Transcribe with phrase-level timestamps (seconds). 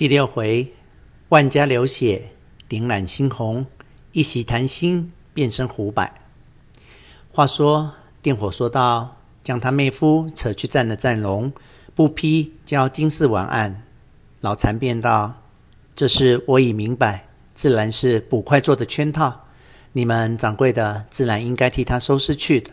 [0.00, 0.72] 第六回，
[1.28, 2.30] 万家流血，
[2.66, 3.66] 顶染猩红；
[4.12, 6.10] 一席谈心，变身胡柏。
[7.30, 7.92] 话说，
[8.22, 11.52] 电火说道：“将他妹夫扯去战了战龙，
[11.94, 13.82] 不批交金四丸案。”
[14.40, 15.42] 老残便道
[15.94, 19.48] ：“这事我已明白，自然是捕快做的圈套。
[19.92, 22.70] 你们掌柜的自然应该替他收尸去的。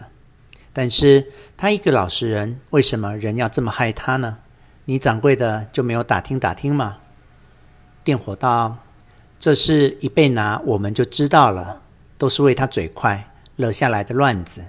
[0.72, 4.38] 但是他一个老实人，为什么人要这么害他呢？
[4.86, 7.00] 你掌柜的就没有打听打听吗？”
[8.08, 8.78] 电火道
[9.38, 11.82] ：“这事一被拿，我们就知道了，
[12.18, 14.64] 都是为他嘴快惹下来的乱子。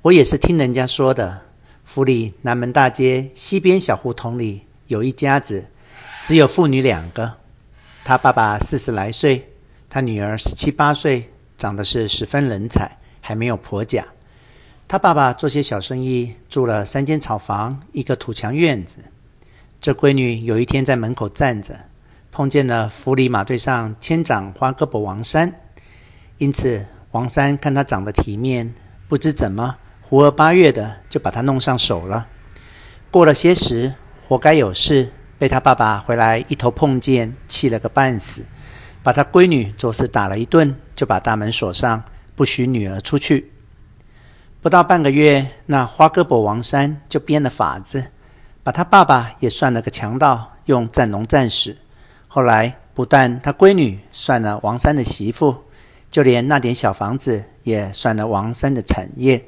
[0.00, 1.42] 我也是听人家说的，
[1.84, 5.66] 府里南门大街西边小胡同里有一家子，
[6.24, 7.34] 只有父女两个。
[8.04, 9.52] 他爸爸四十来岁，
[9.90, 14.02] 他女儿十七八岁，长得是十分人才，还没有婆家。
[14.88, 19.00] 他爸爸做些小生意，住了三间草房，一个土墙院子。
[19.78, 21.78] 这闺女有一天在门口站着。”
[22.32, 25.52] 碰见了府里马队上千长花胳膊王三，
[26.38, 28.72] 因此王三看他长得体面，
[29.06, 32.28] 不知怎么胡儿八月的就把他弄上手了。
[33.10, 33.92] 过了些时，
[34.26, 38.46] 活该有事，被他爸爸回来一头碰见，气了个半死，
[39.02, 42.02] 把他闺女着实打了一顿，就把大门锁上，
[42.34, 43.52] 不许女儿出去。
[44.62, 48.06] 不到半个月，那花胳膊王三就编了法子，
[48.62, 51.76] 把他爸爸也算了个强盗，用战龙战死。
[52.34, 55.54] 后来不但他闺女算了王三的媳妇，
[56.10, 59.44] 就连那点小房子也算了王三的产业。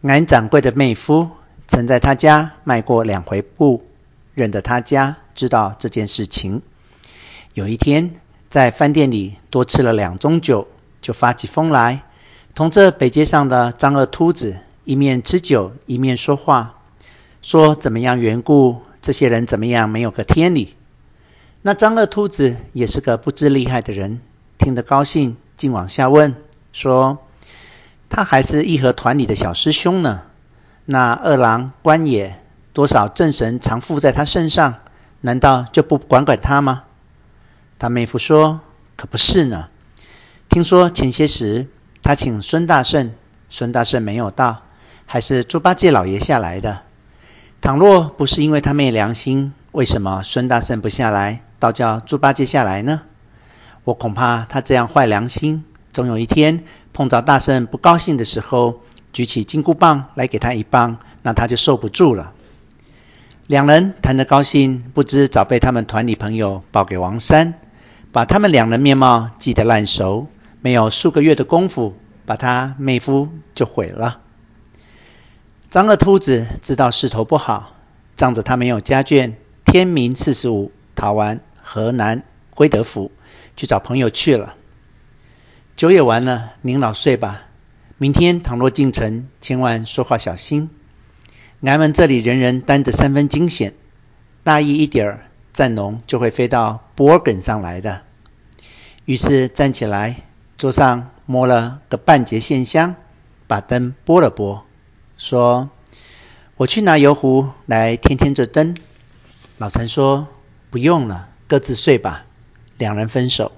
[0.00, 1.28] 俺掌柜的妹夫
[1.68, 3.84] 曾在他家卖过两回布，
[4.32, 6.62] 认得他家，知道这件事情。
[7.52, 8.14] 有一天
[8.48, 10.66] 在饭店里多吃了两盅酒，
[11.02, 12.04] 就发起疯来，
[12.54, 16.78] 同这北街上的张二秃子一面吃酒一面说话，
[17.42, 20.74] 说怎么样缘故，这些人怎么样没有个天理。
[21.66, 24.20] 那张二秃子也是个不知厉害的人，
[24.58, 26.34] 听得高兴，竟往下问
[26.74, 27.16] 说
[28.10, 30.24] ：“他还是义和团里的小师兄呢。
[30.84, 32.38] 那二郎官也
[32.74, 34.74] 多少正神常附在他身上，
[35.22, 36.84] 难道就不管管他吗？”
[37.80, 38.60] 他妹夫说
[38.94, 39.70] ：“可不是呢。
[40.50, 41.66] 听说前些时
[42.02, 43.10] 他请孙大圣，
[43.48, 44.64] 孙大圣没有到，
[45.06, 46.82] 还是猪八戒老爷下来的。
[47.62, 53.02] 倘若不是因为他昧良心，为什么孙大圣不下来？”倒叫猪八戒下来呢？
[53.84, 58.80] 我恐怕他这样坏良心，总有一天碰着大圣不高兴的时候，
[59.12, 62.32] 举起金箍棒来给他一棒，那他就受不住了。
[63.46, 67.54] 两人谈得高兴，不知早被他们团里朋友报给王三，
[68.10, 70.28] 把他们两人面貌记得烂熟，
[70.62, 71.94] 没有数个月的功夫，
[72.24, 74.20] 把他妹夫就毁了。
[75.68, 77.74] 张二秃子知道势头不好，
[78.16, 79.34] 仗着他没有家眷，
[79.64, 81.40] 天明四十五逃完。
[81.66, 83.10] 河南归德府
[83.56, 84.54] 去找朋友去了，
[85.74, 87.46] 酒也完了，您老睡吧。
[87.96, 90.68] 明天倘若进城，千万说话小心。
[91.62, 93.72] 俺们这里人人担着三分惊险，
[94.42, 98.02] 大意一点儿，战龙就会飞到脖梗上来的。
[99.06, 100.16] 于是站起来，
[100.58, 102.94] 桌上摸了个半截线香，
[103.46, 104.62] 把灯拨了拨，
[105.16, 105.70] 说
[106.58, 108.76] ：“我去拿油壶来添添这灯。”
[109.56, 110.28] 老陈说
[110.74, 112.24] ：“不用了。”各自睡吧，
[112.78, 113.52] 两人分手。